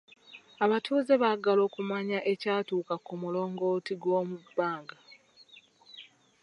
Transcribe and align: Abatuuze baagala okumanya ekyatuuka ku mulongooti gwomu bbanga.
Abatuuze 0.63 1.13
baagala 1.21 1.61
okumanya 1.67 2.19
ekyatuuka 2.31 2.95
ku 3.05 3.13
mulongooti 3.21 3.93
gwomu 4.01 4.37
bbanga. 4.45 4.97